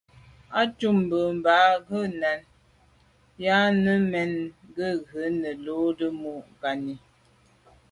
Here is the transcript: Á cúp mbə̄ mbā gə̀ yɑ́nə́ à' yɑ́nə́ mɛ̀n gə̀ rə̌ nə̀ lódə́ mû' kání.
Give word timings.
Á 0.59 0.61
cúp 0.77 0.95
mbə̄ 1.03 1.21
mbā 1.37 1.55
gə̀ 1.87 2.01
yɑ́nə́ 2.05 2.33
à' 2.35 2.45
yɑ́nə́ 3.43 3.95
mɛ̀n 4.11 4.31
gə̀ 4.75 4.91
rə̌ 5.11 5.25
nə̀ 5.41 5.53
lódə́ 5.65 6.09
mû' 6.21 6.45
kání. 6.61 6.93